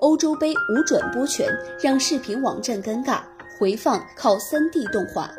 [0.00, 1.46] 欧洲杯无转播权
[1.78, 3.20] 让视频网站尴尬，
[3.58, 5.30] 回放靠 3D 动画。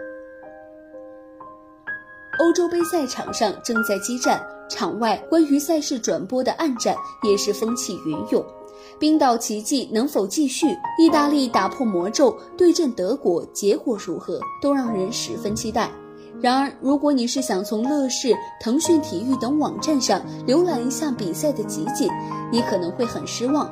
[2.39, 8.45] 欧洲杯赛场上正在激战，场外关于赛事转播的暗战也是风起云涌。
[8.99, 10.67] 冰岛奇迹能否继续？
[10.99, 14.39] 意大利打破魔咒对阵德国，结果如何？
[14.61, 15.89] 都让人十分期待。
[16.39, 22.07] 然而，如果你是想从乐视、腾讯体育等网站上浏览一下比赛的集锦，
[22.51, 23.71] 你可能会很失望。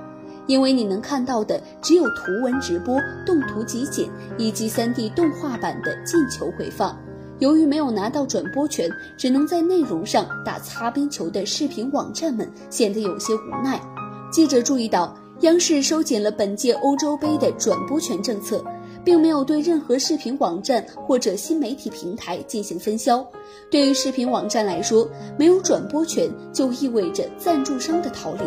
[0.50, 7.00] 因为你能看到的只有图文直播、动图集锦以及 3D 动画版的进球回放。
[7.38, 13.80] 由于没有拿到转播权，只能在内容上打擦边球的视频网站们显得有些无奈。
[14.32, 18.66] 记者注意到，央视收紧了本届欧洲杯的转播权政策，
[19.06, 23.24] 并没有对任何视频网站或者新媒体平台进行分销。
[23.70, 28.40] 对于视频网站来说，没有转播权就意味着赞助商的逃离。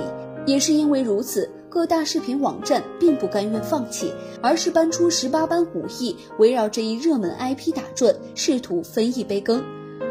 [0.44, 1.48] 也是因为如此。
[1.72, 9.64] 各大视频网站并不甘愿放弃，而是搬出十八般武艺，围绕这一热门 IP 打转，试图分一杯羹。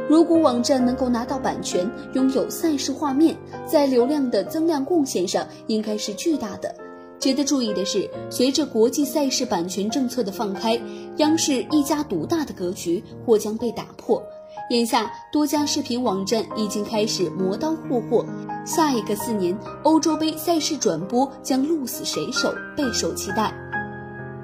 [0.10, 6.74] 如果网站能够拿到版权，拥有赛事画面，在流量的增量贡献上应该是巨大的。
[7.20, 10.82] 值得注意的是，随着国际赛事版权政策的放开，
[11.18, 14.20] 央视一家独大的格局或将被打破。
[14.72, 18.26] 眼下，多家视频网站已经开始磨刀霍霍。
[18.64, 23.52] 下一个四年，欧洲杯赛事转播将鹿死谁手，备受期待。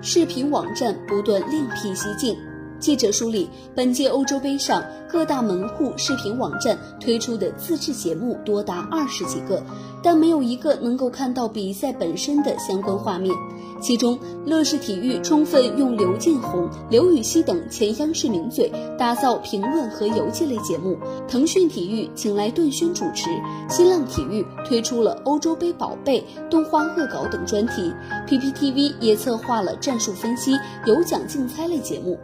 [0.01, 2.35] 视频网站不断另辟蹊径。
[2.79, 9.63] 记者梳理，本届欧洲杯上，各大门户视频网站推出的自制节目多达二十几个，
[10.03, 13.35] 但没有一个能够看到比赛本身的相关画面。
[13.79, 20.95] 其中，乐视体育充分用刘建宏、刘禹锡等前央视名嘴打造评论和游记类节目；
[21.27, 23.29] 腾讯体育请来段轩主持；
[23.69, 27.93] 新浪体育推出了欧洲杯宝贝、动画恶搞等专题
[28.27, 32.17] ；PPTV 也策划了战术分析、有奖竞猜类节目。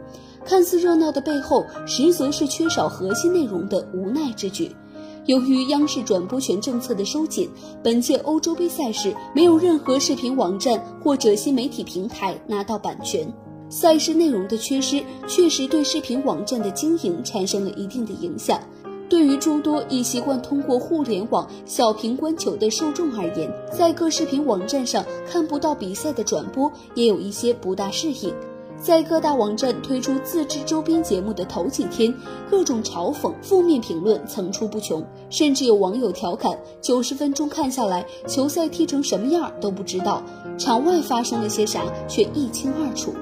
[0.44, 4.74] 看似热闹的背后，实则是缺少核心内容的无奈之举。
[5.26, 7.48] 由于央视转播权政策的收紧，
[7.82, 13.26] 本届欧洲杯赛事没有任何视频网站或者新媒体平台拿到版权。
[13.70, 18.60] 赛事内容的缺失确实对视频网站的经营产生了一定的影响。
[19.08, 28.34] 对于诸多已习惯通过互联网小屏观球的受众而言，在各视频网站上看不到比赛的转播，也有一些不大适应。
[28.84, 32.14] 在各大网站推出自制周边节目的头几天，
[32.50, 40.22] 各种嘲讽、负面评论层出不穷，甚至有网友调侃：九十分钟看下来，球赛踢成什么样都不知道，
[40.58, 43.14] 场外发生了些啥却一清二楚。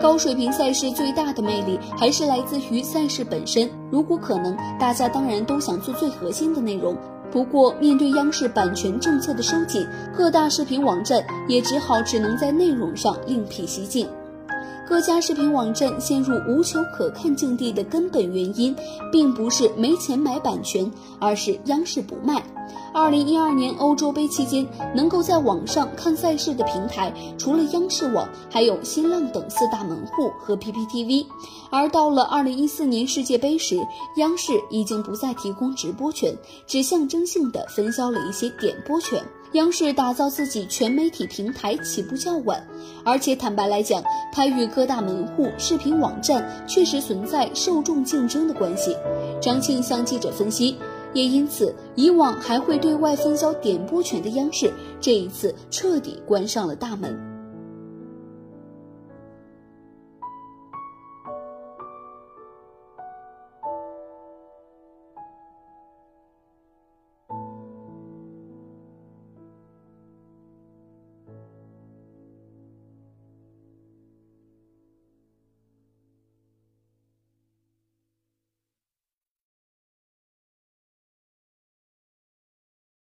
[0.00, 3.70] 高水平赛事最大的魅力还是来自于赛事本身。
[3.92, 6.96] 如果可能，大家当然都想做最核心的内容。
[7.30, 9.86] 不过，面对央视版权政策的收紧，
[10.16, 14.08] 各大视频网站也只好只能在内容上另辟蹊径。
[14.86, 18.76] 各家视频网站陷入无球可看境地的根本原因，
[19.10, 22.44] 并不是没钱买版权，而是央视不卖。
[22.92, 31.24] 二零一二年欧洲杯期间，能够在网上看赛事的平台，除了央视网，还有新浪等四大门户和 PPTV。
[31.70, 33.80] 而到了二零一四年世界杯时，
[34.16, 36.36] 央视已经不再提供直播权，
[36.66, 39.24] 只象征性的分销了一些点播权。
[39.54, 42.66] 央视打造自己全媒体平台起步较晚，
[43.04, 48.96] 而且坦白来讲，它与各大门户视频网站确实存在受众竞争的关系。
[49.40, 50.76] 张庆向记者分析，
[51.12, 57.33] 也因此，以往还会对外分销点播权的央视，这一次彻底关上了大门。